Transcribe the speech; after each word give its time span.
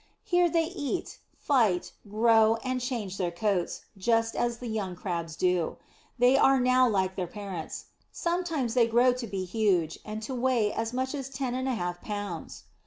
Here 0.23 0.49
they 0.49 0.63
eat, 0.65 1.19
fight, 1.37 1.91
grow 2.09 2.55
and 2.63 2.81
change 2.81 3.17
their 3.17 3.29
coats, 3.29 3.81
just 3.95 4.35
as 4.35 4.57
the 4.57 4.65
young 4.67 4.95
Crabs 4.95 5.35
do. 5.35 5.77
They 6.17 6.35
are 6.37 6.59
now 6.59 6.89
like 6.89 7.15
their 7.15 7.27
parents. 7.27 7.85
Sometimes 8.11 8.73
they 8.73 8.87
grow 8.87 9.13
to 9.13 9.27
be 9.27 9.43
huge, 9.45 9.99
and 10.03 10.23
to 10.23 10.33
weigh 10.33 10.73
as 10.73 10.91
much 10.91 11.13
as 11.13 11.29
ten 11.29 11.53
and 11.53 11.67
a 11.67 11.75
half 11.75 12.01
pounds. 12.01 12.63